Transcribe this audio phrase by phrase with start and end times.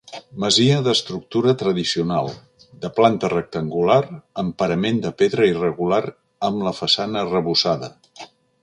[0.43, 2.31] Masia d'estructura tradicional,
[2.85, 4.01] de planta rectangular
[4.45, 6.03] amb parament de pedra irregular
[6.51, 7.95] amb la façana arrebossada.